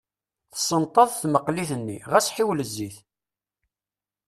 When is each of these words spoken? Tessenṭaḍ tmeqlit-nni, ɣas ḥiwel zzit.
Tessenṭaḍ 0.53 1.09
tmeqlit-nni, 1.21 1.97
ɣas 2.11 2.27
ḥiwel 2.35 2.59
zzit. 2.69 2.97